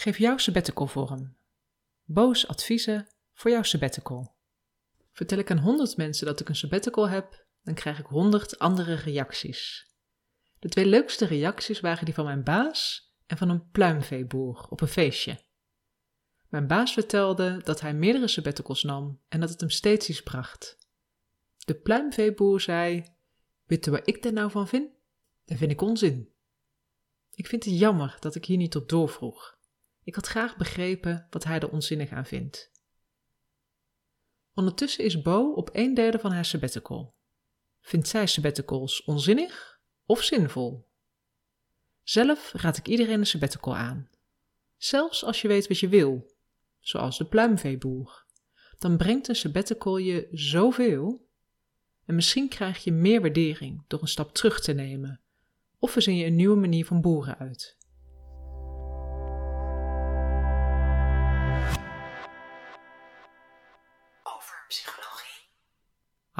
Geef 0.00 0.18
jouw 0.18 0.36
sabbatical 0.36 0.86
vorm. 0.86 1.36
Boos 2.04 2.46
adviezen 2.46 3.08
voor 3.32 3.50
jouw 3.50 3.62
sabbatical. 3.62 4.34
Vertel 5.12 5.38
ik 5.38 5.50
aan 5.50 5.58
100 5.58 5.96
mensen 5.96 6.26
dat 6.26 6.40
ik 6.40 6.48
een 6.48 6.56
sabbatical 6.56 7.08
heb, 7.08 7.46
dan 7.62 7.74
krijg 7.74 7.98
ik 7.98 8.06
100 8.06 8.58
andere 8.58 8.94
reacties. 8.94 9.88
De 10.58 10.68
twee 10.68 10.86
leukste 10.86 11.24
reacties 11.24 11.80
waren 11.80 12.04
die 12.04 12.14
van 12.14 12.24
mijn 12.24 12.44
baas 12.44 13.10
en 13.26 13.36
van 13.36 13.48
een 13.48 13.70
pluimveeboer 13.70 14.66
op 14.68 14.80
een 14.80 14.88
feestje. 14.88 15.40
Mijn 16.48 16.66
baas 16.66 16.92
vertelde 16.92 17.60
dat 17.64 17.80
hij 17.80 17.94
meerdere 17.94 18.28
sabbaticals 18.28 18.82
nam 18.82 19.20
en 19.28 19.40
dat 19.40 19.48
het 19.48 19.60
hem 19.60 19.70
steeds 19.70 20.08
iets 20.08 20.22
bracht. 20.22 20.78
De 21.64 21.74
pluimveeboer 21.74 22.60
zei: 22.60 23.04
Weet 23.64 23.84
je 23.84 23.90
wat 23.90 24.08
ik 24.08 24.22
daar 24.22 24.32
nou 24.32 24.50
van 24.50 24.68
vind? 24.68 24.90
Dat 25.44 25.58
vind 25.58 25.70
ik 25.70 25.80
onzin. 25.80 26.32
Ik 27.34 27.46
vind 27.46 27.64
het 27.64 27.78
jammer 27.78 28.16
dat 28.20 28.34
ik 28.34 28.44
hier 28.44 28.56
niet 28.56 28.76
op 28.76 28.88
doorvroeg. 28.88 29.58
Ik 30.10 30.16
had 30.16 30.26
graag 30.26 30.56
begrepen 30.56 31.26
wat 31.30 31.44
hij 31.44 31.60
er 31.60 31.70
onzinnig 31.70 32.10
aan 32.10 32.26
vindt. 32.26 32.70
Ondertussen 34.54 35.04
is 35.04 35.22
Bo 35.22 35.52
op 35.52 35.70
een 35.72 35.94
derde 35.94 36.18
van 36.18 36.32
haar 36.32 36.44
sabbatical. 36.44 37.14
Vindt 37.80 38.08
zij 38.08 38.26
sabbaticals 38.26 39.04
onzinnig 39.04 39.80
of 40.06 40.22
zinvol? 40.22 40.88
Zelf 42.02 42.52
raad 42.52 42.76
ik 42.76 42.88
iedereen 42.88 43.18
een 43.18 43.26
sabbatical 43.26 43.76
aan. 43.76 44.08
Zelfs 44.76 45.24
als 45.24 45.42
je 45.42 45.48
weet 45.48 45.68
wat 45.68 45.78
je 45.78 45.88
wil, 45.88 46.32
zoals 46.80 47.18
de 47.18 47.24
pluimveeboer. 47.24 48.24
Dan 48.78 48.96
brengt 48.96 49.28
een 49.28 49.36
sabbatical 49.36 49.96
je 49.96 50.28
zoveel. 50.32 51.28
En 52.04 52.14
misschien 52.14 52.48
krijg 52.48 52.84
je 52.84 52.92
meer 52.92 53.20
waardering 53.20 53.84
door 53.86 54.02
een 54.02 54.08
stap 54.08 54.34
terug 54.34 54.60
te 54.60 54.72
nemen. 54.72 55.20
Of 55.78 55.90
verzin 55.90 56.16
je 56.16 56.24
een 56.24 56.36
nieuwe 56.36 56.56
manier 56.56 56.86
van 56.86 57.00
boeren 57.00 57.38
uit. 57.38 57.78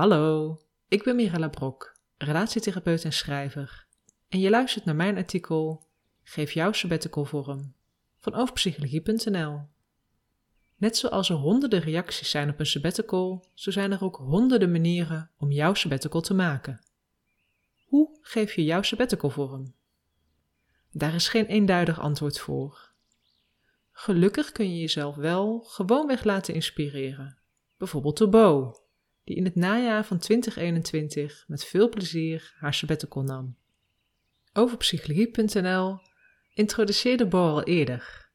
Hallo, 0.01 0.59
ik 0.89 1.03
ben 1.03 1.17
Mirella 1.17 1.49
Brok, 1.49 1.97
relatietherapeut 2.17 3.05
en 3.05 3.13
schrijver. 3.13 3.87
En 4.29 4.41
je 4.41 4.51
luistert 4.51 4.85
naar 4.85 4.97
mijn 4.97 5.17
artikel 5.17 5.87
Geef 6.23 6.53
jouw 6.53 6.73
sabbatical 6.73 7.25
vorm 7.25 7.75
van 8.19 8.35
overpsychologie.nl. 8.35 9.61
Net 10.77 10.97
zoals 10.97 11.31
er 11.31 11.37
honderden 11.37 11.81
reacties 11.81 12.31
zijn 12.31 12.51
op 12.51 12.59
een 12.59 12.67
sabbatical, 12.67 13.47
zo 13.55 13.71
zijn 13.71 13.93
er 13.93 14.05
ook 14.05 14.17
honderden 14.17 14.71
manieren 14.71 15.31
om 15.39 15.51
jouw 15.51 15.75
sabbatical 15.75 16.21
te 16.21 16.35
maken. 16.35 16.85
Hoe 17.87 18.19
geef 18.21 18.55
je 18.55 18.65
jouw 18.65 18.83
sabbatical 18.83 19.31
vorm? 19.31 19.75
Daar 20.91 21.15
is 21.15 21.29
geen 21.29 21.47
eenduidig 21.47 22.01
antwoord 22.01 22.39
voor. 22.39 22.93
Gelukkig 23.93 24.53
kun 24.53 24.75
je 24.75 24.81
jezelf 24.81 25.15
wel 25.15 25.61
gewoonweg 25.61 26.25
laten 26.25 26.55
inspireren. 26.55 27.39
Bijvoorbeeld 27.77 28.19
door 28.19 28.29
Bo, 28.29 28.75
die 29.31 29.39
in 29.39 29.45
het 29.45 29.55
najaar 29.55 30.05
van 30.05 30.19
2021 30.19 31.45
met 31.47 31.65
veel 31.65 31.89
plezier 31.89 32.55
haar 32.59 32.75
sabbatical 32.75 33.23
nam. 33.23 33.57
Over 34.53 34.77
psychologie.nl 34.77 35.99
introduceerde 36.55 37.27
Bo 37.27 37.39
al 37.39 37.63
eerder, 37.63 38.31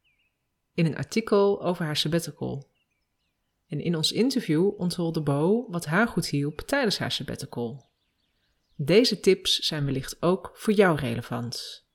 in 0.73 0.85
een 0.85 0.97
artikel 0.97 1.63
over 1.63 1.85
haar 1.85 1.97
sabbatical. 1.97 2.69
En 3.67 3.79
in 3.79 3.95
ons 3.95 4.11
interview 4.11 4.79
onthulde 4.79 5.21
Bo 5.21 5.69
wat 5.69 5.85
haar 5.85 6.07
goed 6.07 6.27
hielp 6.27 6.61
tijdens 6.61 6.97
haar 6.97 7.11
sabbatical. 7.11 7.89
Deze 8.75 9.19
tips 9.19 9.59
zijn 9.59 9.85
wellicht 9.85 10.21
ook 10.21 10.51
voor 10.53 10.73
jou 10.73 10.99
relevant. 10.99 11.85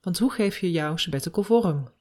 Want 0.00 0.18
hoe 0.18 0.32
geef 0.32 0.58
je 0.58 0.70
jouw 0.70 0.96
sabbatical 0.96 1.42
vorm? 1.42 1.92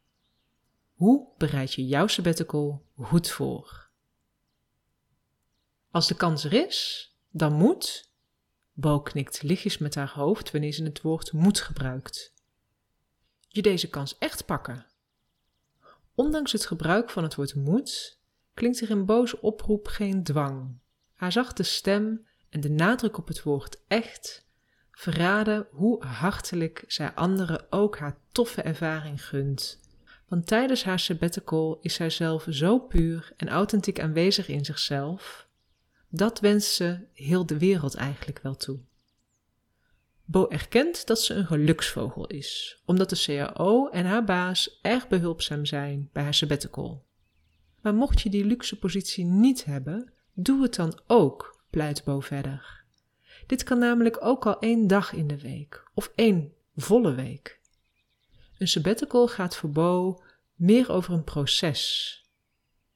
Hoe 0.94 1.28
bereid 1.38 1.74
je 1.74 1.86
jouw 1.86 2.08
sabbatical 2.08 2.86
goed 2.98 3.30
voor? 3.30 3.87
Als 5.98 6.08
de 6.08 6.16
kans 6.16 6.44
er 6.44 6.54
is, 6.54 7.12
dan 7.32 7.54
moet. 7.54 8.12
Bo 8.74 9.02
knikt 9.02 9.44
lichtjes 9.44 9.78
met 9.78 9.96
haar 9.96 10.12
hoofd 10.14 10.52
wanneer 10.52 10.72
ze 10.72 10.84
het 10.84 11.02
woord 11.02 11.32
moet 11.32 11.60
gebruikt. 11.60 12.34
Je 13.48 13.62
deze 13.62 13.90
kans 13.90 14.18
echt 14.18 14.46
pakken. 14.46 14.86
Ondanks 16.16 16.52
het 16.52 16.66
gebruik 16.66 17.10
van 17.10 17.24
het 17.24 17.36
woord 17.36 17.56
moet, 17.56 18.20
klinkt 18.54 18.82
er 18.82 18.90
in 18.90 19.06
Bo's 19.06 19.40
oproep 19.42 19.88
geen 19.88 20.24
dwang. 20.24 20.80
Haar 21.14 21.32
zachte 21.32 21.64
stem 21.64 22.26
en 22.50 22.60
de 22.60 22.70
nadruk 22.70 23.18
op 23.18 23.28
het 23.28 23.44
woord 23.44 23.78
echt 23.88 24.46
verraden 24.92 25.68
hoe 25.72 26.06
hartelijk 26.06 26.84
zij 26.88 27.14
anderen 27.14 27.72
ook 27.72 27.98
haar 27.98 28.18
toffe 28.32 28.62
ervaring 28.62 29.26
gunt. 29.26 29.80
Want 30.28 30.48
tijdens 30.48 30.84
haar 30.84 31.00
sabbatical 31.00 31.80
is 31.82 31.94
zij 31.94 32.10
zelf 32.10 32.46
zo 32.50 32.80
puur 32.80 33.34
en 33.38 33.50
authentiek 33.50 34.00
aanwezig 34.00 34.48
in 34.48 34.66
zichzelf 34.66 35.47
dat 36.10 36.40
wenst 36.40 36.72
ze 36.72 37.00
heel 37.14 37.46
de 37.46 37.58
wereld 37.58 37.96
eigenlijk 37.96 38.40
wel 38.40 38.56
toe. 38.56 38.80
Bo 40.26 40.48
erkent 40.48 41.08
dat 41.08 41.22
ze 41.22 41.34
een 41.34 41.46
geluksvogel 41.46 42.28
is, 42.28 42.82
omdat 42.86 43.10
de 43.10 43.24
CAO 43.26 43.90
en 43.90 44.06
haar 44.06 44.24
baas 44.24 44.80
erg 44.82 45.08
behulpzaam 45.08 45.66
zijn 45.66 46.10
bij 46.14 46.24
haar 46.24 46.34
sabbatical. 46.34 47.06
Maar 47.82 47.94
mocht 47.96 48.22
je 48.22 48.30
die 48.30 48.46
luxe 48.46 48.80
positie 48.80 49.26
niet 49.26 49.66
hebben, 49.66 50.14
doe 50.34 50.62
het 50.62 50.76
dan 50.76 51.00
ook, 51.08 51.64
pleit 51.70 52.04
Bo 52.04 52.20
verder. 52.20 52.84
Dit 53.46 53.64
kan 53.64 53.80
namelijk 53.80 54.18
ook 54.26 54.46
al 54.46 54.60
één 54.60 54.88
dag 54.88 55.14
in 55.14 55.28
de 55.28 55.40
week 55.40 55.84
of 55.94 56.12
één 56.16 56.54
volle 56.76 57.14
week. 57.14 57.60
Een 58.58 58.68
sabbatical 58.68 59.28
gaat 59.28 59.56
voor 59.56 59.70
Bo 59.70 60.22
meer 60.56 60.92
over 60.92 61.14
een 61.14 61.24
proces, 61.24 62.27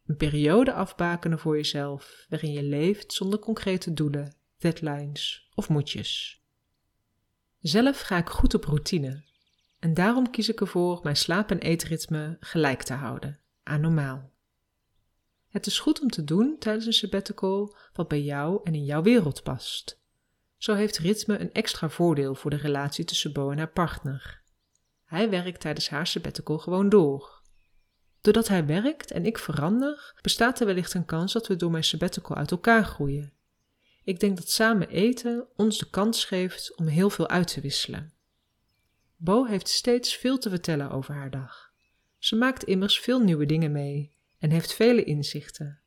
een 0.05 0.17
periode 0.17 0.73
afbakenen 0.73 1.39
voor 1.39 1.55
jezelf 1.55 2.25
waarin 2.29 2.51
je 2.51 2.63
leeft 2.63 3.13
zonder 3.13 3.39
concrete 3.39 3.93
doelen, 3.93 4.35
deadlines 4.57 5.49
of 5.55 5.69
moedjes. 5.69 6.41
Zelf 7.59 7.99
ga 7.99 8.17
ik 8.17 8.29
goed 8.29 8.53
op 8.53 8.63
routine 8.63 9.23
en 9.79 9.93
daarom 9.93 10.29
kies 10.29 10.49
ik 10.49 10.61
ervoor 10.61 10.99
mijn 11.03 11.17
slaap- 11.17 11.51
en 11.51 11.59
eetritme 11.59 12.37
gelijk 12.39 12.83
te 12.83 12.93
houden 12.93 13.39
aan 13.63 13.81
normaal. 13.81 14.31
Het 15.49 15.65
is 15.65 15.79
goed 15.79 16.01
om 16.01 16.09
te 16.09 16.23
doen 16.23 16.55
tijdens 16.59 16.85
een 16.85 16.93
sabbatical 16.93 17.75
wat 17.93 18.07
bij 18.07 18.21
jou 18.21 18.59
en 18.63 18.75
in 18.75 18.85
jouw 18.85 19.01
wereld 19.01 19.43
past. 19.43 19.99
Zo 20.57 20.73
heeft 20.73 20.97
ritme 20.97 21.39
een 21.39 21.53
extra 21.53 21.89
voordeel 21.89 22.35
voor 22.35 22.49
de 22.49 22.57
relatie 22.57 23.05
tussen 23.05 23.33
Bo 23.33 23.51
en 23.51 23.57
haar 23.57 23.71
partner. 23.71 24.41
Hij 25.05 25.29
werkt 25.29 25.61
tijdens 25.61 25.89
haar 25.89 26.07
sabbatical 26.07 26.57
gewoon 26.57 26.89
door 26.89 27.40
Doordat 28.21 28.47
hij 28.47 28.65
werkt 28.65 29.11
en 29.11 29.25
ik 29.25 29.37
verander, 29.37 30.13
bestaat 30.21 30.59
er 30.59 30.65
wellicht 30.65 30.93
een 30.93 31.05
kans 31.05 31.33
dat 31.33 31.47
we 31.47 31.55
door 31.55 31.71
mijn 31.71 31.83
sabbatical 31.83 32.35
uit 32.35 32.51
elkaar 32.51 32.83
groeien. 32.83 33.33
Ik 34.03 34.19
denk 34.19 34.37
dat 34.37 34.49
samen 34.49 34.89
eten 34.89 35.47
ons 35.55 35.77
de 35.77 35.89
kans 35.89 36.25
geeft 36.25 36.75
om 36.75 36.87
heel 36.87 37.09
veel 37.09 37.27
uit 37.27 37.53
te 37.53 37.61
wisselen. 37.61 38.13
Bo 39.15 39.45
heeft 39.45 39.67
steeds 39.67 40.15
veel 40.15 40.37
te 40.37 40.49
vertellen 40.49 40.91
over 40.91 41.13
haar 41.13 41.29
dag. 41.29 41.71
Ze 42.17 42.35
maakt 42.35 42.63
immers 42.63 42.99
veel 42.99 43.19
nieuwe 43.19 43.45
dingen 43.45 43.71
mee 43.71 44.15
en 44.39 44.49
heeft 44.49 44.73
vele 44.73 45.03
inzichten. 45.03 45.79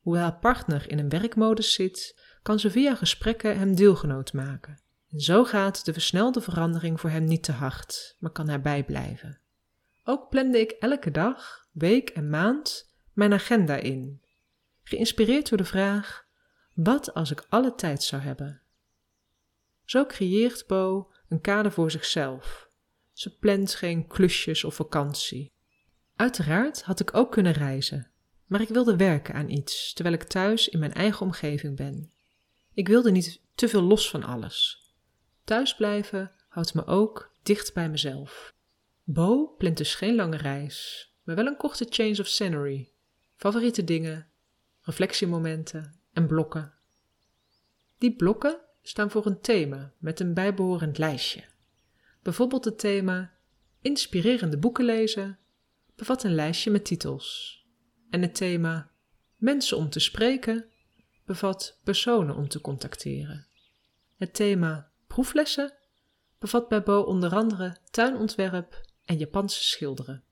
Hoewel 0.00 0.22
haar 0.22 0.38
partner 0.38 0.90
in 0.90 0.98
een 0.98 1.08
werkmodus 1.08 1.72
zit, 1.72 2.20
kan 2.42 2.58
ze 2.58 2.70
via 2.70 2.94
gesprekken 2.94 3.58
hem 3.58 3.74
deelgenoot 3.74 4.32
maken. 4.32 4.80
En 5.10 5.20
zo 5.20 5.44
gaat 5.44 5.84
de 5.84 5.92
versnelde 5.92 6.40
verandering 6.40 7.00
voor 7.00 7.10
hem 7.10 7.24
niet 7.24 7.42
te 7.42 7.52
hard, 7.52 8.16
maar 8.18 8.30
kan 8.30 8.48
hij 8.48 8.60
bijblijven. 8.60 9.41
Ook 10.04 10.28
plande 10.28 10.60
ik 10.60 10.70
elke 10.70 11.10
dag, 11.10 11.66
week 11.72 12.10
en 12.10 12.30
maand 12.30 12.92
mijn 13.12 13.32
agenda 13.32 13.76
in, 13.76 14.22
geïnspireerd 14.82 15.48
door 15.48 15.58
de 15.58 15.64
vraag: 15.64 16.26
wat 16.74 17.14
als 17.14 17.30
ik 17.30 17.46
alle 17.48 17.74
tijd 17.74 18.02
zou 18.02 18.22
hebben? 18.22 18.60
Zo 19.84 20.06
creëert 20.06 20.66
Bo 20.66 21.10
een 21.28 21.40
kader 21.40 21.72
voor 21.72 21.90
zichzelf. 21.90 22.68
Ze 23.12 23.36
plant 23.38 23.74
geen 23.74 24.06
klusjes 24.06 24.64
of 24.64 24.74
vakantie. 24.74 25.52
Uiteraard 26.16 26.82
had 26.82 27.00
ik 27.00 27.14
ook 27.14 27.32
kunnen 27.32 27.52
reizen, 27.52 28.10
maar 28.46 28.60
ik 28.60 28.68
wilde 28.68 28.96
werken 28.96 29.34
aan 29.34 29.48
iets 29.48 29.92
terwijl 29.92 30.16
ik 30.16 30.22
thuis 30.22 30.68
in 30.68 30.78
mijn 30.78 30.92
eigen 30.92 31.26
omgeving 31.26 31.76
ben. 31.76 32.12
Ik 32.74 32.88
wilde 32.88 33.10
niet 33.10 33.40
te 33.54 33.68
veel 33.68 33.82
los 33.82 34.10
van 34.10 34.22
alles. 34.22 34.86
Thuisblijven 35.44 36.32
houdt 36.48 36.74
me 36.74 36.86
ook 36.86 37.34
dicht 37.42 37.74
bij 37.74 37.88
mezelf. 37.88 38.54
Bo 39.04 39.54
plant 39.58 39.76
dus 39.76 39.94
geen 39.94 40.14
lange 40.14 40.36
reis, 40.36 41.10
maar 41.22 41.36
wel 41.36 41.46
een 41.46 41.56
korte 41.56 41.86
change 41.88 42.20
of 42.20 42.26
scenery, 42.26 42.92
favoriete 43.36 43.84
dingen, 43.84 44.28
reflectiemomenten 44.80 46.00
en 46.12 46.26
blokken. 46.26 46.74
Die 47.98 48.16
blokken 48.16 48.60
staan 48.82 49.10
voor 49.10 49.26
een 49.26 49.40
thema 49.40 49.92
met 49.98 50.20
een 50.20 50.34
bijbehorend 50.34 50.98
lijstje. 50.98 51.44
Bijvoorbeeld 52.22 52.64
het 52.64 52.78
thema 52.78 53.32
Inspirerende 53.80 54.58
boeken 54.58 54.84
lezen 54.84 55.38
bevat 55.96 56.22
een 56.24 56.34
lijstje 56.34 56.70
met 56.70 56.84
titels. 56.84 57.60
En 58.10 58.22
het 58.22 58.34
thema 58.34 58.90
Mensen 59.36 59.76
om 59.76 59.90
te 59.90 60.00
spreken 60.00 60.64
bevat 61.24 61.80
personen 61.84 62.36
om 62.36 62.48
te 62.48 62.60
contacteren. 62.60 63.46
Het 64.16 64.34
thema 64.34 64.90
Proeflessen 65.06 65.72
bevat 66.38 66.68
bij 66.68 66.82
Bo 66.82 67.00
onder 67.00 67.34
andere 67.34 67.76
tuinontwerp 67.90 68.80
en 69.12 69.18
Japanse 69.18 69.64
schilderen. 69.64 70.24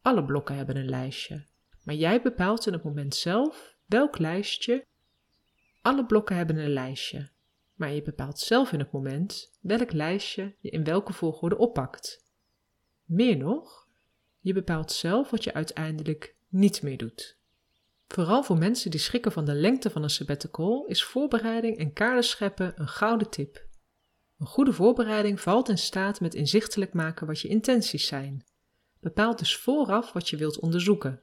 Alle 0.00 0.24
blokken 0.24 0.56
hebben 0.56 0.76
een 0.76 0.88
lijstje, 0.88 1.46
maar 1.82 1.94
jij 1.94 2.22
bepaalt 2.22 2.66
in 2.66 2.72
het 2.72 2.82
moment 2.82 3.14
zelf 3.14 3.76
welk 3.86 4.18
lijstje. 4.18 4.86
Alle 5.82 6.06
blokken 6.06 6.36
hebben 6.36 6.56
een 6.56 6.72
lijstje, 6.72 7.30
maar 7.74 7.92
je 7.92 8.02
bepaalt 8.02 8.38
zelf 8.38 8.72
in 8.72 8.78
het 8.78 8.92
moment 8.92 9.50
welk 9.60 9.92
lijstje 9.92 10.54
je 10.60 10.70
in 10.70 10.84
welke 10.84 11.12
volgorde 11.12 11.58
oppakt. 11.58 12.24
Meer 13.04 13.36
nog, 13.36 13.88
je 14.40 14.52
bepaalt 14.52 14.92
zelf 14.92 15.30
wat 15.30 15.44
je 15.44 15.54
uiteindelijk 15.54 16.34
niet 16.48 16.82
meer 16.82 16.96
doet. 16.96 17.38
Vooral 18.08 18.42
voor 18.42 18.58
mensen 18.58 18.90
die 18.90 19.00
schrikken 19.00 19.32
van 19.32 19.44
de 19.44 19.54
lengte 19.54 19.90
van 19.90 20.02
een 20.02 20.10
sabbatical 20.10 20.86
is 20.86 21.04
voorbereiding 21.04 21.78
en 21.78 21.92
kader 21.92 22.24
scheppen 22.24 22.72
een 22.76 22.88
gouden 22.88 23.30
tip. 23.30 23.66
Een 24.42 24.48
goede 24.48 24.72
voorbereiding 24.72 25.40
valt 25.40 25.68
in 25.68 25.78
staat 25.78 26.20
met 26.20 26.34
inzichtelijk 26.34 26.92
maken 26.92 27.26
wat 27.26 27.40
je 27.40 27.48
intenties 27.48 28.06
zijn. 28.06 28.44
Bepaal 29.00 29.36
dus 29.36 29.56
vooraf 29.56 30.12
wat 30.12 30.28
je 30.28 30.36
wilt 30.36 30.60
onderzoeken. 30.60 31.22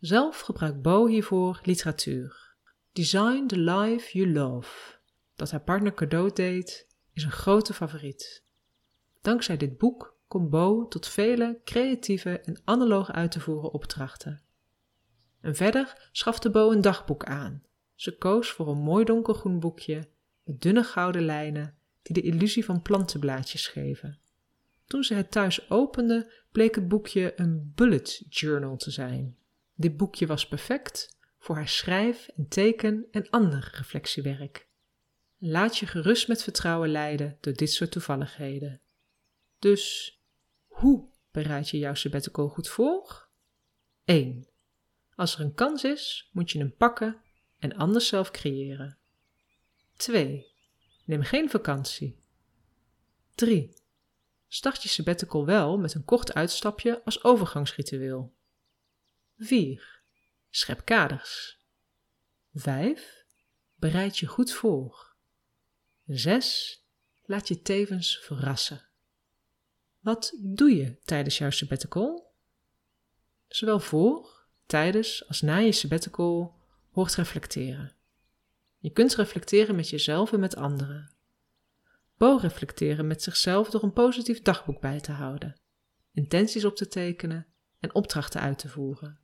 Zelf 0.00 0.40
gebruikt 0.40 0.82
Bo 0.82 1.06
hiervoor 1.06 1.60
literatuur. 1.62 2.54
Design 2.92 3.46
the 3.46 3.58
life 3.58 4.18
you 4.18 4.32
love, 4.32 4.98
dat 5.36 5.50
haar 5.50 5.62
partner 5.62 5.94
cadeau 5.94 6.32
deed, 6.32 6.86
is 7.12 7.24
een 7.24 7.30
grote 7.30 7.74
favoriet. 7.74 8.44
Dankzij 9.20 9.56
dit 9.56 9.78
boek 9.78 10.16
komt 10.28 10.50
Bo 10.50 10.88
tot 10.88 11.06
vele 11.08 11.60
creatieve 11.64 12.40
en 12.40 12.60
analoog 12.64 13.12
uit 13.12 13.30
te 13.30 13.40
voeren 13.40 13.72
opdrachten. 13.72 14.42
En 15.40 15.54
verder 15.54 16.08
schafte 16.12 16.50
Bo 16.50 16.70
een 16.70 16.80
dagboek 16.80 17.24
aan. 17.24 17.62
Ze 17.94 18.16
koos 18.16 18.50
voor 18.50 18.68
een 18.68 18.82
mooi 18.82 19.04
donkergroen 19.04 19.60
boekje 19.60 20.08
met 20.44 20.60
dunne 20.60 20.84
gouden 20.84 21.24
lijnen 21.24 21.80
die 22.02 22.14
de 22.14 22.28
illusie 22.28 22.64
van 22.64 22.82
plantenblaadjes 22.82 23.66
geven. 23.66 24.18
Toen 24.86 25.04
ze 25.04 25.14
het 25.14 25.30
thuis 25.30 25.70
opende, 25.70 26.32
bleek 26.52 26.74
het 26.74 26.88
boekje 26.88 27.32
een 27.36 27.72
bullet 27.74 28.24
journal 28.28 28.76
te 28.76 28.90
zijn. 28.90 29.36
Dit 29.74 29.96
boekje 29.96 30.26
was 30.26 30.48
perfect 30.48 31.18
voor 31.38 31.54
haar 31.54 31.68
schrijf- 31.68 32.28
en 32.36 32.48
teken- 32.48 33.06
en 33.10 33.30
ander 33.30 33.72
reflectiewerk. 33.74 34.68
Laat 35.38 35.78
je 35.78 35.86
gerust 35.86 36.28
met 36.28 36.42
vertrouwen 36.42 36.90
leiden 36.90 37.36
door 37.40 37.52
dit 37.52 37.72
soort 37.72 37.90
toevalligheden. 37.90 38.80
Dus, 39.58 40.16
hoe 40.66 41.08
bereid 41.30 41.68
je 41.68 41.78
jouw 41.78 41.94
sabbatical 41.94 42.48
goed 42.48 42.68
voor? 42.68 43.28
1. 44.04 44.48
Als 45.14 45.34
er 45.34 45.40
een 45.40 45.54
kans 45.54 45.84
is, 45.84 46.28
moet 46.32 46.50
je 46.50 46.58
hem 46.58 46.74
pakken 46.76 47.20
en 47.58 47.76
anders 47.76 48.06
zelf 48.06 48.30
creëren. 48.30 48.98
2. 49.96 50.51
Neem 51.04 51.22
geen 51.22 51.50
vakantie. 51.50 52.18
3. 53.34 53.74
Start 54.48 54.82
je 54.82 54.88
sabbatical 54.88 55.46
wel 55.46 55.78
met 55.78 55.94
een 55.94 56.04
kort 56.04 56.34
uitstapje 56.34 57.04
als 57.04 57.24
overgangsritueel. 57.24 58.34
4. 59.38 60.02
Schep 60.50 60.84
kaders. 60.84 61.60
5. 62.54 63.24
Bereid 63.74 64.18
je 64.18 64.26
goed 64.26 64.52
voor. 64.52 65.14
6. 66.06 66.84
Laat 67.24 67.48
je 67.48 67.62
tevens 67.62 68.18
verrassen. 68.18 68.88
Wat 70.00 70.32
doe 70.40 70.76
je 70.76 70.98
tijdens 71.04 71.38
jouw 71.38 71.50
sabbatical? 71.50 72.32
Zowel 73.48 73.80
voor, 73.80 74.46
tijdens 74.66 75.28
als 75.28 75.40
na 75.40 75.56
je 75.58 75.72
sabbatical 75.72 76.54
hoort 76.90 77.14
reflecteren. 77.14 77.96
Je 78.82 78.90
kunt 78.90 79.14
reflecteren 79.14 79.74
met 79.74 79.88
jezelf 79.88 80.32
en 80.32 80.40
met 80.40 80.56
anderen. 80.56 81.14
Bo 82.16 82.36
reflecteren 82.40 83.06
met 83.06 83.22
zichzelf 83.22 83.70
door 83.70 83.82
een 83.82 83.92
positief 83.92 84.42
dagboek 84.42 84.80
bij 84.80 85.00
te 85.00 85.12
houden, 85.12 85.60
intenties 86.12 86.64
op 86.64 86.76
te 86.76 86.88
tekenen 86.88 87.46
en 87.78 87.94
opdrachten 87.94 88.40
uit 88.40 88.58
te 88.58 88.68
voeren. 88.68 89.20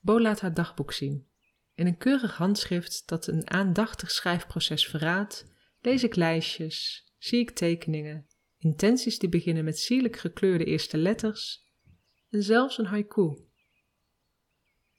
Bo 0.00 0.20
laat 0.20 0.40
haar 0.40 0.54
dagboek 0.54 0.92
zien. 0.92 1.28
In 1.74 1.86
een 1.86 1.96
keurig 1.96 2.36
handschrift 2.36 3.02
dat 3.08 3.26
een 3.26 3.50
aandachtig 3.50 4.10
schrijfproces 4.10 4.86
verraadt, 4.86 5.46
lees 5.80 6.04
ik 6.04 6.16
lijstjes, 6.16 7.08
zie 7.18 7.40
ik 7.40 7.50
tekeningen, 7.50 8.26
intenties 8.58 9.18
die 9.18 9.28
beginnen 9.28 9.64
met 9.64 9.78
sierlijk 9.78 10.16
gekleurde 10.16 10.64
eerste 10.64 10.96
letters 10.96 11.68
en 12.28 12.42
zelfs 12.42 12.78
een 12.78 12.86
haiku. 12.86 13.36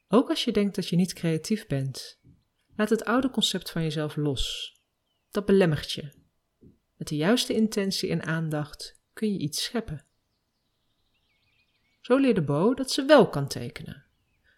Ook 0.07 0.29
als 0.29 0.43
je 0.43 0.51
denkt 0.51 0.75
dat 0.75 0.87
je 0.87 0.95
niet 0.95 1.13
creatief 1.13 1.67
bent, 1.67 2.19
laat 2.81 2.89
het 2.89 3.05
oude 3.05 3.29
concept 3.29 3.71
van 3.71 3.81
jezelf 3.81 4.15
los. 4.15 4.75
Dat 5.31 5.45
belemmert 5.45 5.91
je. 5.91 6.11
Met 6.95 7.07
de 7.07 7.15
juiste 7.15 7.53
intentie 7.53 8.09
en 8.09 8.23
aandacht 8.23 9.01
kun 9.13 9.33
je 9.33 9.39
iets 9.39 9.63
scheppen. 9.63 10.05
Zo 12.01 12.17
leerde 12.17 12.41
Bo 12.41 12.73
dat 12.73 12.91
ze 12.91 13.05
wel 13.05 13.29
kan 13.29 13.47
tekenen. 13.47 14.05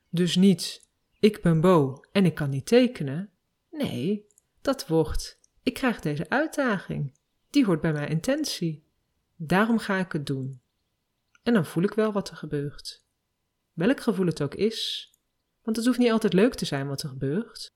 Dus 0.10 0.36
niet, 0.36 0.90
ik 1.20 1.42
ben 1.42 1.62
Bo 1.62 2.04
en 2.12 2.26
ik 2.26 2.36
kan 2.36 2.50
niet 2.50 2.66
tekenen. 2.66 3.32
Nee, 3.72 4.28
dat 4.62 4.88
wordt, 4.88 5.40
ik 5.64 5.74
krijg 5.74 6.00
deze 6.00 6.30
uitdaging. 6.30 7.18
Die 7.50 7.66
hoort 7.66 7.82
bij 7.82 7.94
mijn 7.94 8.10
intentie. 8.10 8.84
Daarom 9.36 9.80
ga 9.80 9.98
ik 9.98 10.12
het 10.12 10.26
doen. 10.26 10.62
En 11.44 11.54
dan 11.54 11.66
voel 11.66 11.84
ik 11.84 11.94
wel 11.94 12.12
wat 12.12 12.30
er 12.30 12.36
gebeurt. 12.36 13.06
Welk 13.74 14.00
gevoel 14.00 14.26
het 14.26 14.42
ook 14.42 14.56
is, 14.56 15.12
want 15.62 15.78
het 15.78 15.86
hoeft 15.86 16.00
niet 16.00 16.12
altijd 16.12 16.34
leuk 16.34 16.56
te 16.56 16.66
zijn 16.66 16.88
wat 16.88 17.02
er 17.02 17.10
gebeurt. 17.10 17.74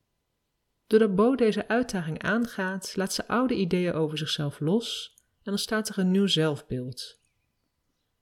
Doordat 0.88 1.16
Bo 1.16 1.36
deze 1.36 1.68
uitdaging 1.68 2.22
aangaat, 2.22 2.96
laat 2.96 3.14
ze 3.14 3.28
oude 3.28 3.54
ideeën 3.54 3.94
over 3.94 4.18
zichzelf 4.18 4.60
los 4.60 5.16
en 5.38 5.44
dan 5.44 5.58
staat 5.58 5.90
er 5.90 5.98
een 5.98 6.12
nieuw 6.12 6.28
zelfbeeld. 6.28 7.20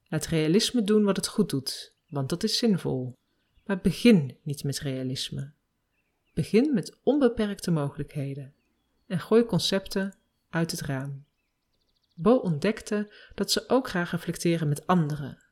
Laat 0.07 0.25
realisme 0.25 0.83
doen 0.83 1.03
wat 1.03 1.15
het 1.15 1.27
goed 1.27 1.49
doet, 1.49 1.93
want 2.09 2.29
dat 2.29 2.43
is 2.43 2.57
zinvol. 2.57 3.17
Maar 3.65 3.81
begin 3.81 4.37
niet 4.43 4.63
met 4.63 4.79
realisme. 4.79 5.53
Begin 6.33 6.73
met 6.73 6.97
onbeperkte 7.03 7.71
mogelijkheden 7.71 8.53
en 9.07 9.19
gooi 9.19 9.43
concepten 9.43 10.15
uit 10.49 10.71
het 10.71 10.81
raam. 10.81 11.25
Bo 12.13 12.35
ontdekte 12.35 13.13
dat 13.35 13.51
ze 13.51 13.69
ook 13.69 13.87
graag 13.87 14.11
reflecteren 14.11 14.67
met 14.67 14.87
anderen. 14.87 15.43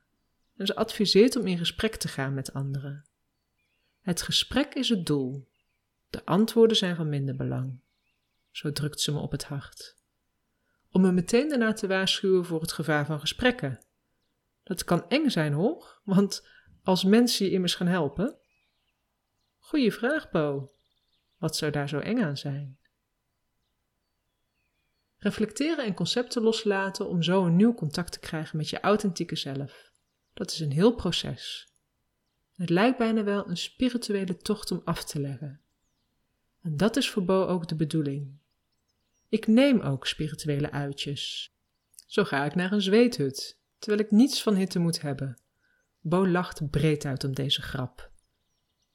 En 0.56 0.66
ze 0.66 0.76
adviseert 0.76 1.36
om 1.36 1.46
in 1.46 1.58
gesprek 1.58 1.94
te 1.94 2.08
gaan 2.08 2.34
met 2.34 2.52
anderen. 2.52 3.04
Het 4.00 4.22
gesprek 4.22 4.74
is 4.74 4.88
het 4.88 5.06
doel. 5.06 5.48
De 6.14 6.24
antwoorden 6.24 6.76
zijn 6.76 6.96
van 6.96 7.08
minder 7.08 7.36
belang. 7.36 7.80
Zo 8.50 8.72
drukt 8.72 9.00
ze 9.00 9.12
me 9.12 9.18
op 9.18 9.30
het 9.30 9.44
hart. 9.44 9.96
Om 10.90 11.00
me 11.00 11.12
meteen 11.12 11.48
daarna 11.48 11.72
te 11.72 11.86
waarschuwen 11.86 12.44
voor 12.44 12.60
het 12.60 12.72
gevaar 12.72 13.06
van 13.06 13.20
gesprekken. 13.20 13.84
Dat 14.62 14.84
kan 14.84 15.08
eng 15.08 15.28
zijn 15.28 15.52
hoor, 15.52 16.00
want 16.04 16.48
als 16.82 17.04
mensen 17.04 17.46
je 17.46 17.52
immers 17.52 17.74
gaan 17.74 17.86
helpen. 17.86 18.38
Goeie 19.58 19.92
vraag, 19.92 20.30
Bo. 20.30 20.72
Wat 21.36 21.56
zou 21.56 21.72
daar 21.72 21.88
zo 21.88 21.98
eng 21.98 22.22
aan 22.22 22.36
zijn? 22.36 22.78
Reflecteren 25.16 25.84
en 25.84 25.94
concepten 25.94 26.42
loslaten 26.42 27.08
om 27.08 27.22
zo 27.22 27.44
een 27.44 27.56
nieuw 27.56 27.74
contact 27.74 28.12
te 28.12 28.18
krijgen 28.20 28.56
met 28.56 28.68
je 28.68 28.80
authentieke 28.80 29.36
zelf. 29.36 29.90
Dat 30.34 30.50
is 30.50 30.60
een 30.60 30.72
heel 30.72 30.94
proces. 30.94 31.72
Het 32.52 32.70
lijkt 32.70 32.98
bijna 32.98 33.24
wel 33.24 33.48
een 33.48 33.56
spirituele 33.56 34.36
tocht 34.36 34.70
om 34.70 34.82
af 34.84 35.04
te 35.04 35.20
leggen. 35.20 35.63
En 36.64 36.76
dat 36.76 36.96
is 36.96 37.10
voor 37.10 37.24
Bo 37.24 37.46
ook 37.46 37.68
de 37.68 37.74
bedoeling. 37.74 38.38
Ik 39.28 39.46
neem 39.46 39.80
ook 39.80 40.06
spirituele 40.06 40.70
uitjes. 40.70 41.54
Zo 42.06 42.24
ga 42.24 42.44
ik 42.44 42.54
naar 42.54 42.72
een 42.72 42.82
zweethut, 42.82 43.60
terwijl 43.78 44.02
ik 44.02 44.10
niets 44.10 44.42
van 44.42 44.54
hitte 44.54 44.78
moet 44.78 45.00
hebben. 45.00 45.40
Bo 46.00 46.28
lacht 46.28 46.70
breed 46.70 47.04
uit 47.04 47.24
om 47.24 47.34
deze 47.34 47.62
grap. 47.62 48.10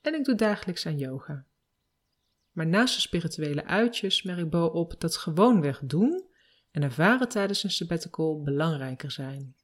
En 0.02 0.14
ik 0.14 0.24
doe 0.26 0.36
dagelijks 0.36 0.86
aan 0.86 0.98
yoga. 0.98 1.46
Maar 2.52 2.68
naast 2.68 2.96
de 2.96 3.02
spirituele 3.02 3.66
uitjes 3.66 4.24
merk 4.24 4.50
Bo 4.50 4.66
op 4.66 5.00
dat 5.00 5.18
gewoonweg 5.18 5.80
doen 5.80 6.28
en 6.72 6.84
ervaren 6.84 7.30
tijdens 7.30 7.64
een 7.64 7.72
sabbatical 7.72 8.42
belangrijker 8.42 9.12
zijn. 9.12 9.56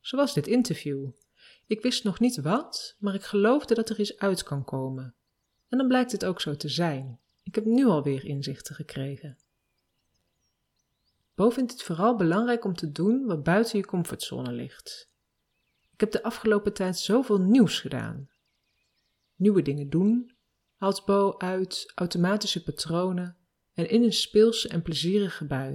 Zoals 0.00 0.34
dit 0.34 0.46
interview. 0.46 1.10
Ik 1.66 1.82
wist 1.82 2.04
nog 2.04 2.20
niet 2.20 2.40
wat, 2.40 2.96
maar 2.98 3.14
ik 3.14 3.22
geloofde 3.22 3.74
dat 3.74 3.90
er 3.90 4.00
iets 4.00 4.18
uit 4.18 4.42
kan 4.42 4.64
komen. 4.64 5.15
En 5.68 5.78
dan 5.78 5.88
blijkt 5.88 6.12
het 6.12 6.24
ook 6.24 6.40
zo 6.40 6.56
te 6.56 6.68
zijn. 6.68 7.20
Ik 7.42 7.54
heb 7.54 7.64
nu 7.64 7.86
alweer 7.86 8.24
inzichten 8.24 8.74
gekregen. 8.74 9.38
Bo 11.34 11.50
vindt 11.50 11.72
het 11.72 11.82
vooral 11.82 12.16
belangrijk 12.16 12.64
om 12.64 12.74
te 12.74 12.92
doen 12.92 13.26
wat 13.26 13.42
buiten 13.42 13.78
je 13.78 13.86
comfortzone 13.86 14.52
ligt. 14.52 15.08
Ik 15.92 16.00
heb 16.00 16.10
de 16.10 16.22
afgelopen 16.22 16.72
tijd 16.72 16.98
zoveel 16.98 17.40
nieuws 17.40 17.80
gedaan. 17.80 18.28
Nieuwe 19.34 19.62
dingen 19.62 19.90
doen 19.90 20.36
haalt 20.76 21.04
Bo 21.04 21.38
uit 21.38 21.92
automatische 21.94 22.62
patronen 22.62 23.36
en 23.74 23.88
in 23.88 24.02
een 24.02 24.12
speelse 24.12 24.68
en 24.68 24.82
plezierige 24.82 25.44
bui. 25.44 25.74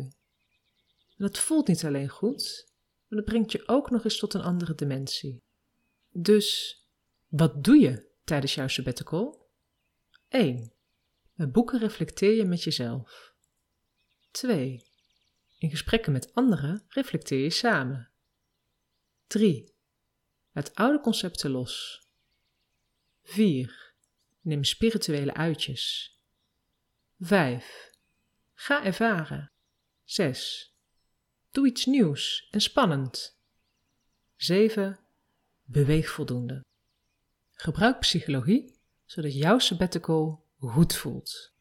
En 1.17 1.27
dat 1.27 1.37
voelt 1.37 1.67
niet 1.67 1.85
alleen 1.85 2.09
goed, 2.09 2.67
maar 3.07 3.19
dat 3.19 3.27
brengt 3.27 3.51
je 3.51 3.67
ook 3.67 3.89
nog 3.89 4.03
eens 4.03 4.17
tot 4.17 4.33
een 4.33 4.41
andere 4.41 4.75
dimensie. 4.75 5.43
Dus, 6.09 6.79
wat 7.27 7.63
doe 7.63 7.77
je 7.77 8.09
tijdens 8.23 8.55
jouw 8.55 8.67
sabbatical? 8.67 9.40
1. 10.31 10.71
Met 11.33 11.51
boeken 11.51 11.79
reflecteer 11.79 12.35
je 12.35 12.45
met 12.45 12.63
jezelf. 12.63 13.33
2. 14.31 14.85
In 15.57 15.69
gesprekken 15.69 16.11
met 16.11 16.33
anderen 16.33 16.83
reflecteer 16.87 17.43
je 17.43 17.49
samen. 17.49 18.09
3. 19.27 19.73
Laat 20.51 20.75
oude 20.75 20.99
concepten 20.99 21.51
los. 21.51 22.01
4. 23.23 23.93
Neem 24.41 24.63
spirituele 24.63 25.33
uitjes. 25.33 26.15
5. 27.19 27.91
Ga 28.53 28.83
ervaren. 28.83 29.51
6. 30.03 30.73
Doe 31.49 31.67
iets 31.67 31.85
nieuws 31.85 32.47
en 32.51 32.61
spannend. 32.61 33.39
7. 34.35 34.99
Beweeg 35.63 36.09
voldoende. 36.09 36.65
Gebruik 37.51 37.99
psychologie 37.99 38.79
zodat 39.11 39.33
jouw 39.33 39.59
sabbatical 39.59 40.45
goed 40.59 40.95
voelt. 40.95 41.53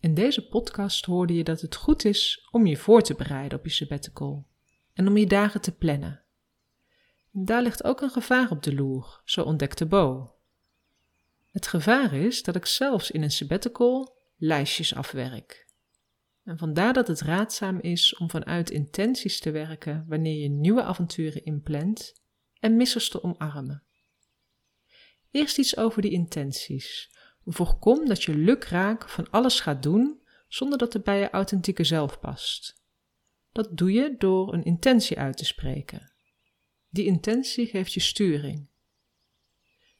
In 0.00 0.14
deze 0.14 0.48
podcast 0.48 1.04
hoorde 1.04 1.34
je 1.34 1.44
dat 1.44 1.60
het 1.60 1.74
goed 1.76 2.04
is 2.04 2.48
om 2.50 2.66
je 2.66 2.76
voor 2.76 3.02
te 3.02 3.14
bereiden 3.14 3.58
op 3.58 3.64
je 3.64 3.70
sabbatical 3.70 4.46
en 4.92 5.08
om 5.08 5.16
je 5.16 5.26
dagen 5.26 5.60
te 5.60 5.76
plannen. 5.76 6.22
Daar 7.30 7.62
ligt 7.62 7.84
ook 7.84 8.00
een 8.00 8.10
gevaar 8.10 8.50
op 8.50 8.62
de 8.62 8.74
loer, 8.74 9.22
zo 9.24 9.42
ontdekte 9.42 9.86
Bo. 9.86 10.34
Het 11.50 11.66
gevaar 11.66 12.14
is 12.14 12.42
dat 12.42 12.56
ik 12.56 12.66
zelfs 12.66 13.10
in 13.10 13.22
een 13.22 13.30
sabbatical 13.30 14.16
lijstjes 14.36 14.94
afwerk. 14.94 15.66
En 16.44 16.58
vandaar 16.58 16.92
dat 16.92 17.08
het 17.08 17.20
raadzaam 17.20 17.80
is 17.80 18.16
om 18.16 18.30
vanuit 18.30 18.70
intenties 18.70 19.40
te 19.40 19.50
werken 19.50 20.04
wanneer 20.08 20.42
je 20.42 20.48
nieuwe 20.48 20.82
avonturen 20.82 21.44
inplant 21.44 22.22
en 22.60 22.76
missers 22.76 23.08
te 23.08 23.22
omarmen. 23.22 23.82
Eerst 25.30 25.58
iets 25.58 25.76
over 25.76 26.02
die 26.02 26.10
intenties. 26.10 27.10
Voorkom 27.44 28.06
dat 28.06 28.22
je 28.22 28.34
lukraak 28.34 29.08
van 29.08 29.30
alles 29.30 29.60
gaat 29.60 29.82
doen 29.82 30.20
zonder 30.48 30.78
dat 30.78 30.92
het 30.92 31.04
bij 31.04 31.18
je 31.18 31.30
authentieke 31.30 31.84
zelf 31.84 32.20
past. 32.20 32.82
Dat 33.52 33.76
doe 33.76 33.92
je 33.92 34.14
door 34.18 34.52
een 34.52 34.64
intentie 34.64 35.18
uit 35.18 35.36
te 35.36 35.44
spreken. 35.44 36.12
Die 36.88 37.04
intentie 37.04 37.66
geeft 37.66 37.92
je 37.92 38.00
sturing. 38.00 38.68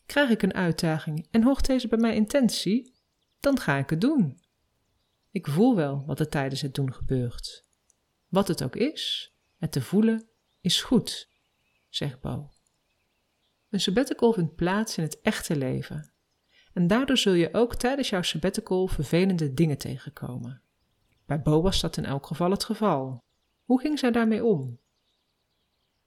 Krijg 0.06 0.30
ik 0.30 0.42
een 0.42 0.54
uitdaging 0.54 1.28
en 1.30 1.42
hoort 1.42 1.66
deze 1.66 1.88
bij 1.88 1.98
mijn 1.98 2.14
intentie, 2.14 2.94
dan 3.40 3.58
ga 3.58 3.76
ik 3.76 3.90
het 3.90 4.00
doen. 4.00 4.40
Ik 5.30 5.46
voel 5.46 5.76
wel 5.76 6.04
wat 6.06 6.20
er 6.20 6.28
tijdens 6.28 6.60
het 6.60 6.74
doen 6.74 6.92
gebeurt. 6.94 7.66
Wat 8.28 8.48
het 8.48 8.62
ook 8.62 8.76
is, 8.76 9.32
het 9.56 9.72
te 9.72 9.82
voelen 9.82 10.28
is 10.60 10.82
goed, 10.82 11.28
zegt 11.88 12.20
Bo. 12.20 12.50
Een 13.70 13.80
sabbatical 13.80 14.32
vindt 14.32 14.54
plaats 14.54 14.96
in 14.96 15.02
het 15.02 15.20
echte 15.20 15.56
leven. 15.56 16.12
En 16.72 16.86
daardoor 16.86 17.16
zul 17.16 17.32
je 17.32 17.54
ook 17.54 17.74
tijdens 17.74 18.08
jouw 18.08 18.22
sabbatical 18.22 18.86
vervelende 18.86 19.54
dingen 19.54 19.78
tegenkomen. 19.78 20.62
Bij 21.26 21.42
Bo 21.42 21.62
was 21.62 21.80
dat 21.80 21.96
in 21.96 22.04
elk 22.04 22.26
geval 22.26 22.50
het 22.50 22.64
geval. 22.64 23.24
Hoe 23.64 23.80
ging 23.80 23.98
zij 23.98 24.10
daarmee 24.10 24.44
om? 24.44 24.80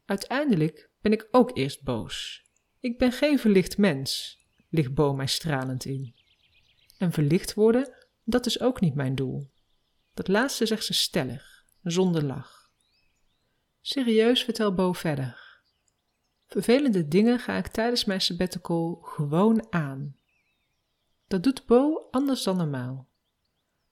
Uiteindelijk 0.06 0.89
ben 1.01 1.12
ik 1.12 1.27
ook 1.32 1.58
eerst 1.58 1.84
boos. 1.84 2.46
Ik 2.80 2.98
ben 2.98 3.12
geen 3.12 3.39
verlicht 3.39 3.77
mens, 3.77 4.39
ligt 4.70 4.94
Bo 4.94 5.13
mij 5.13 5.27
stralend 5.27 5.86
in. 5.86 6.15
En 6.98 7.12
verlicht 7.12 7.53
worden, 7.53 7.94
dat 8.24 8.46
is 8.46 8.60
ook 8.62 8.82
niet 8.82 8.96
mijn 8.96 9.15
doel. 9.15 9.51
Dat 10.13 10.27
laatste 10.27 10.65
zegt 10.65 10.86
ze 10.86 10.94
stellig, 10.94 11.65
zonder 11.84 12.24
lach. 12.24 12.72
Serieus 13.82 14.44
vertel 14.44 14.74
Bo 14.74 14.94
verder. 14.94 15.40
Vervelende 16.51 17.08
dingen 17.08 17.39
ga 17.39 17.58
ik 17.58 17.67
tijdens 17.67 18.05
mijn 18.05 18.22
sabbatical 18.22 19.00
gewoon 19.01 19.74
aan. 19.74 20.17
Dat 21.27 21.43
doet 21.43 21.65
Bo 21.65 22.08
anders 22.10 22.43
dan 22.43 22.58
normaal. 22.58 23.10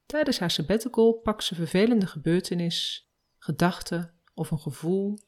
Tijdens 0.06 0.40
haar 0.40 0.52
sabbatical 0.52 1.14
pakt 1.14 1.44
ze 1.44 1.56
vervelende 1.56 2.08
gebeurtenis, 2.08 3.10
gedachte 3.38 4.14
of 4.34 4.52
een 4.52 4.60
gevoel 4.60 5.20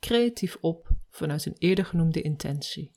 creatief 0.00 0.56
op 0.60 0.88
vanuit 1.10 1.46
een 1.46 1.56
eerder 1.58 1.84
genoemde 1.84 2.22
intentie. 2.22 2.90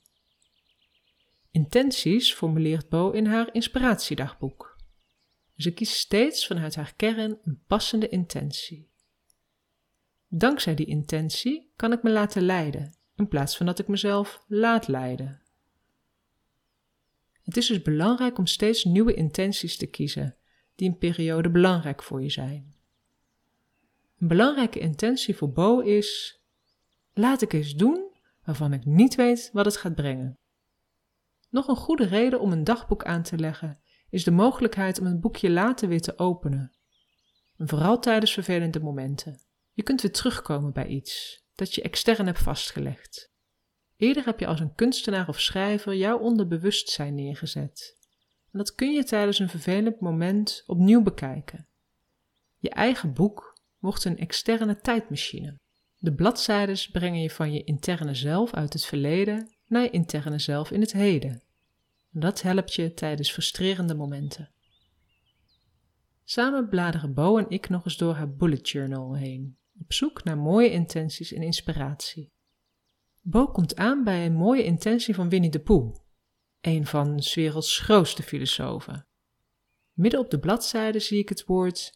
Intenties 1.50 2.34
formuleert 2.34 2.88
Bo 2.88 3.10
in 3.10 3.26
haar 3.26 3.54
inspiratiedagboek. 3.54 4.76
Ze 5.56 5.72
kiest 5.72 5.94
steeds 5.94 6.46
vanuit 6.46 6.74
haar 6.74 6.94
kern 6.96 7.38
een 7.44 7.62
passende 7.66 8.08
intentie. 8.08 8.90
Dankzij 10.28 10.74
die 10.74 10.86
intentie 10.86 11.72
kan 11.76 11.92
ik 11.92 12.02
me 12.02 12.10
laten 12.10 12.42
leiden, 12.42 12.96
in 13.16 13.28
plaats 13.28 13.56
van 13.56 13.66
dat 13.66 13.78
ik 13.78 13.88
mezelf 13.88 14.44
laat 14.46 14.88
leiden. 14.88 15.42
Het 17.42 17.56
is 17.56 17.66
dus 17.66 17.82
belangrijk 17.82 18.38
om 18.38 18.46
steeds 18.46 18.84
nieuwe 18.84 19.14
intenties 19.14 19.76
te 19.76 19.86
kiezen 19.86 20.36
die 20.74 20.88
een 20.88 20.98
periode 20.98 21.50
belangrijk 21.50 22.02
voor 22.02 22.22
je 22.22 22.30
zijn. 22.30 22.74
Een 24.18 24.28
belangrijke 24.28 24.78
intentie 24.78 25.36
voor 25.36 25.52
Bo 25.52 25.80
is: 25.80 26.40
laat 27.12 27.42
ik 27.42 27.52
eens 27.52 27.74
doen 27.74 28.10
waarvan 28.44 28.72
ik 28.72 28.84
niet 28.84 29.14
weet 29.14 29.50
wat 29.52 29.64
het 29.64 29.76
gaat 29.76 29.94
brengen. 29.94 30.38
Nog 31.48 31.68
een 31.68 31.76
goede 31.76 32.04
reden 32.04 32.40
om 32.40 32.52
een 32.52 32.64
dagboek 32.64 33.04
aan 33.04 33.22
te 33.22 33.38
leggen 33.38 33.80
is 34.10 34.24
de 34.24 34.30
mogelijkheid 34.30 34.98
om 34.98 35.06
het 35.06 35.20
boekje 35.20 35.50
later 35.50 35.88
weer 35.88 36.00
te 36.00 36.18
openen. 36.18 36.72
En 37.56 37.68
vooral 37.68 37.98
tijdens 37.98 38.32
vervelende 38.32 38.80
momenten. 38.80 39.40
Je 39.72 39.82
kunt 39.82 40.00
weer 40.00 40.12
terugkomen 40.12 40.72
bij 40.72 40.86
iets 40.86 41.41
dat 41.54 41.74
je 41.74 41.82
extern 41.82 42.26
hebt 42.26 42.38
vastgelegd. 42.38 43.30
Eerder 43.96 44.24
heb 44.24 44.40
je 44.40 44.46
als 44.46 44.60
een 44.60 44.74
kunstenaar 44.74 45.28
of 45.28 45.40
schrijver 45.40 45.94
jouw 45.94 46.18
onderbewustzijn 46.18 47.14
neergezet. 47.14 47.96
En 48.52 48.58
dat 48.58 48.74
kun 48.74 48.92
je 48.92 49.04
tijdens 49.04 49.38
een 49.38 49.48
vervelend 49.48 50.00
moment 50.00 50.62
opnieuw 50.66 51.02
bekijken. 51.02 51.68
Je 52.58 52.70
eigen 52.70 53.12
boek 53.12 53.60
wordt 53.78 54.04
een 54.04 54.18
externe 54.18 54.80
tijdmachine. 54.80 55.60
De 55.98 56.14
bladzijdes 56.14 56.88
brengen 56.90 57.20
je 57.20 57.30
van 57.30 57.52
je 57.52 57.64
interne 57.64 58.14
zelf 58.14 58.54
uit 58.54 58.72
het 58.72 58.84
verleden 58.84 59.56
naar 59.66 59.82
je 59.82 59.90
interne 59.90 60.38
zelf 60.38 60.70
in 60.70 60.80
het 60.80 60.92
heden. 60.92 61.42
Dat 62.10 62.42
helpt 62.42 62.74
je 62.74 62.94
tijdens 62.94 63.32
frustrerende 63.32 63.94
momenten. 63.94 64.50
Samen 66.24 66.68
bladeren 66.68 67.14
Bo 67.14 67.38
en 67.38 67.50
ik 67.50 67.68
nog 67.68 67.84
eens 67.84 67.96
door 67.96 68.14
haar 68.14 68.34
bullet 68.34 68.68
journal 68.68 69.16
heen, 69.16 69.56
op 69.82 69.92
zoek 69.92 70.24
naar 70.24 70.38
mooie 70.38 70.70
intenties 70.70 71.32
en 71.32 71.42
inspiratie. 71.42 72.32
Bo 73.22 73.46
komt 73.46 73.76
aan 73.76 74.04
bij 74.04 74.26
een 74.26 74.34
mooie 74.34 74.64
intentie 74.64 75.14
van 75.14 75.28
Winnie 75.28 75.50
de 75.50 75.60
Pooh, 75.60 75.96
een 76.60 76.86
van 76.86 77.22
's 77.22 77.34
werelds 77.34 77.78
grootste 77.78 78.22
filosofen. 78.22 79.06
Midden 79.92 80.20
op 80.20 80.30
de 80.30 80.38
bladzijde 80.38 80.98
zie 80.98 81.18
ik 81.18 81.28
het 81.28 81.44
woord 81.44 81.92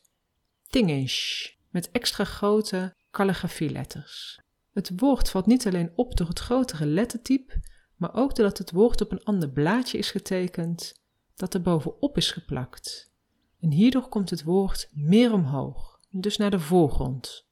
Tingish 0.66 1.50
met 1.70 1.90
extra 1.90 2.24
grote 2.24 2.94
calligrafieletters. 3.10 4.40
Het 4.72 4.92
woord 4.96 5.30
valt 5.30 5.46
niet 5.46 5.66
alleen 5.66 5.92
op 5.94 6.16
door 6.16 6.28
het 6.28 6.38
grotere 6.38 6.86
lettertype, 6.86 7.62
maar 7.96 8.14
ook 8.14 8.34
doordat 8.34 8.58
het 8.58 8.70
woord 8.70 9.00
op 9.00 9.12
een 9.12 9.24
ander 9.24 9.50
blaadje 9.50 9.98
is 9.98 10.10
getekend 10.10 10.94
dat 11.34 11.54
er 11.54 11.62
bovenop 11.62 12.16
is 12.16 12.30
geplakt. 12.30 13.12
En 13.60 13.70
hierdoor 13.70 14.08
komt 14.08 14.30
het 14.30 14.42
woord 14.42 14.88
meer 14.92 15.32
omhoog, 15.32 16.00
dus 16.10 16.36
naar 16.36 16.50
de 16.50 16.60
voorgrond. 16.60 17.45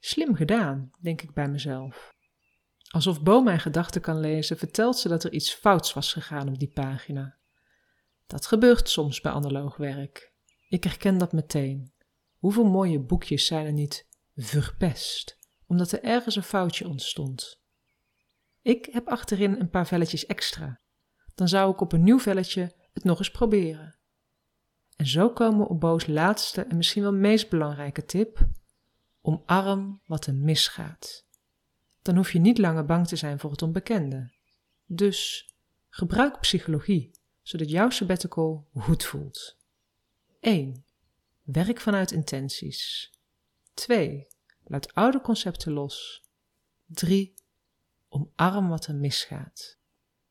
Slim 0.00 0.34
gedaan, 0.34 0.90
denk 1.00 1.22
ik 1.22 1.34
bij 1.34 1.48
mezelf. 1.48 2.14
Alsof 2.90 3.22
Bo 3.22 3.42
mijn 3.42 3.60
gedachten 3.60 4.00
kan 4.00 4.20
lezen, 4.20 4.58
vertelt 4.58 4.98
ze 4.98 5.08
dat 5.08 5.24
er 5.24 5.32
iets 5.32 5.54
fouts 5.54 5.92
was 5.92 6.12
gegaan 6.12 6.48
op 6.48 6.58
die 6.58 6.70
pagina. 6.72 7.38
Dat 8.26 8.46
gebeurt 8.46 8.88
soms 8.88 9.20
bij 9.20 9.32
analoog 9.32 9.76
werk. 9.76 10.32
Ik 10.68 10.84
herken 10.84 11.18
dat 11.18 11.32
meteen. 11.32 11.92
Hoeveel 12.38 12.64
mooie 12.64 13.00
boekjes 13.00 13.46
zijn 13.46 13.66
er 13.66 13.72
niet 13.72 14.08
verpest, 14.36 15.38
omdat 15.66 15.92
er 15.92 16.02
ergens 16.02 16.36
een 16.36 16.42
foutje 16.42 16.88
ontstond? 16.88 17.60
Ik 18.62 18.88
heb 18.92 19.08
achterin 19.08 19.60
een 19.60 19.70
paar 19.70 19.86
velletjes 19.86 20.26
extra. 20.26 20.80
Dan 21.34 21.48
zou 21.48 21.72
ik 21.72 21.80
op 21.80 21.92
een 21.92 22.02
nieuw 22.02 22.20
velletje 22.20 22.74
het 22.92 23.04
nog 23.04 23.18
eens 23.18 23.30
proberen. 23.30 23.98
En 24.96 25.06
zo 25.06 25.30
komen 25.30 25.58
we 25.58 25.68
op 25.68 25.80
Bo's 25.80 26.06
laatste 26.06 26.62
en 26.62 26.76
misschien 26.76 27.02
wel 27.02 27.12
meest 27.12 27.48
belangrijke 27.50 28.04
tip: 28.04 28.48
omarm 29.20 30.00
wat 30.06 30.26
er 30.26 30.34
misgaat 30.34 31.28
dan 32.02 32.16
hoef 32.16 32.32
je 32.32 32.38
niet 32.38 32.58
langer 32.58 32.84
bang 32.84 33.06
te 33.06 33.16
zijn 33.16 33.38
voor 33.38 33.50
het 33.50 33.62
onbekende. 33.62 34.30
Dus 34.86 35.50
gebruik 35.88 36.40
psychologie, 36.40 37.10
zodat 37.42 37.70
jouw 37.70 37.90
sabbatical 37.90 38.68
goed 38.74 39.04
voelt. 39.04 39.56
1. 40.40 40.84
Werk 41.42 41.80
vanuit 41.80 42.10
intenties. 42.10 43.10
2. 43.74 44.26
Laat 44.64 44.94
oude 44.94 45.20
concepten 45.20 45.72
los. 45.72 46.22
3. 46.86 47.34
Omarm 48.08 48.68
wat 48.68 48.86
er 48.86 48.94
misgaat. 48.94 49.78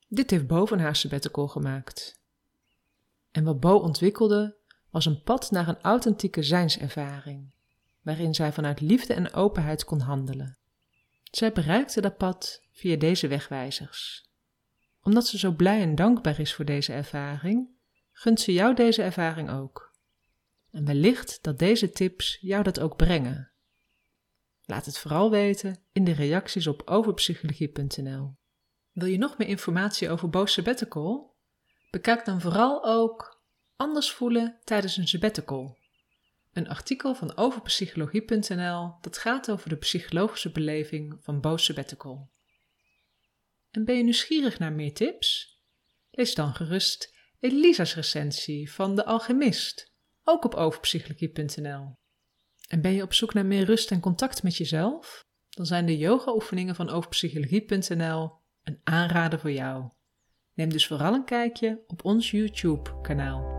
Dit 0.08 0.30
heeft 0.30 0.48
Bo 0.48 0.66
van 0.66 0.80
haar 0.80 0.96
sabbatical 0.96 1.48
gemaakt. 1.48 2.22
En 3.32 3.44
wat 3.44 3.60
Bo 3.60 3.76
ontwikkelde 3.76 4.58
was 4.90 5.06
een 5.06 5.24
pad 5.24 5.52
naar 5.52 5.68
een 5.68 5.82
authentieke 5.82 6.44
zijnservaring, 6.44 7.52
waarin 8.10 8.34
zij 8.34 8.54
vanuit 8.54 8.82
liefde 8.82 9.14
en 9.14 9.34
openheid 9.34 9.84
kon 9.84 10.00
handelen. 10.00 10.58
Zij 11.24 11.52
bereikte 11.52 12.02
dat 12.02 12.18
pad 12.18 12.62
via 12.72 12.96
deze 12.98 13.28
wegwijzers. 13.28 14.30
Omdat 15.02 15.28
ze 15.28 15.38
zo 15.38 15.52
blij 15.52 15.82
en 15.82 15.96
dankbaar 15.96 16.40
is 16.40 16.54
voor 16.54 16.66
deze 16.66 16.94
ervaring, 16.94 17.70
gunt 18.12 18.40
ze 18.40 18.54
jou 18.54 18.76
deze 18.76 19.04
ervaring 19.04 19.50
ook. 19.50 19.98
En 20.72 20.86
wellicht 20.86 21.44
dat 21.44 21.60
deze 21.60 21.90
tips 21.90 22.38
jou 22.42 22.64
dat 22.64 22.80
ook 22.80 22.96
brengen. 22.96 23.52
Laat 24.62 24.86
het 24.86 24.98
vooral 24.98 25.32
weten 25.32 25.80
in 25.92 26.04
de 26.04 26.12
reacties 26.12 26.68
op 26.68 26.82
overpsychologie.nl. 26.86 28.36
Wil 28.92 29.08
je 29.08 29.18
nog 29.18 29.38
meer 29.38 29.48
informatie 29.48 30.10
over 30.10 30.30
Boos 30.30 30.54
Sabbatical? 30.54 31.36
Bekijk 31.92 32.26
dan 32.26 32.42
vooral 32.42 32.86
ook 32.86 33.40
Anders 33.80 34.12
voelen 34.12 34.60
tijdens 34.64 34.98
een 34.98 35.08
sabbatical. 35.08 35.78
Een 36.54 36.70
artikel 36.70 37.16
van 37.16 37.38
overpsychologie.nl 37.38 38.98
dat 39.02 39.18
gaat 39.18 39.52
over 39.52 39.70
de 39.70 39.78
psychologische 39.78 40.52
beleving 40.52 41.18
van 41.20 41.42
Boos 41.42 41.66
Sabbatical. 41.66 42.32
En 43.72 43.86
ben 43.86 43.96
je 43.96 44.04
nieuwsgierig 44.04 44.60
naar 44.60 44.74
meer 44.74 44.94
tips? 44.94 45.60
Lees 46.12 46.36
dan 46.36 46.54
gerust 46.54 47.16
Elisa's 47.40 47.96
recensie 47.96 48.72
van 48.72 48.96
De 48.96 49.06
Alchemist, 49.06 49.94
ook 50.24 50.46
op 50.46 50.54
overpsychologie.nl. 50.54 51.98
En 52.68 52.82
ben 52.82 52.92
je 52.92 53.04
op 53.04 53.14
zoek 53.14 53.34
naar 53.34 53.46
meer 53.46 53.66
rust 53.66 53.92
en 53.92 54.00
contact 54.00 54.44
met 54.44 54.56
jezelf? 54.56 55.28
Dan 55.50 55.66
zijn 55.66 55.86
de 55.86 55.98
yoga-oefeningen 55.98 56.76
van 56.76 56.90
overpsychologie.nl 56.90 58.38
een 58.64 58.80
aanrader 58.84 59.40
voor 59.40 59.52
jou. 59.52 59.92
Neem 60.54 60.70
dus 60.70 60.88
vooral 60.88 61.14
een 61.14 61.26
kijkje 61.26 61.84
op 61.88 62.06
ons 62.06 62.32
YouTube-kanaal. 62.32 63.59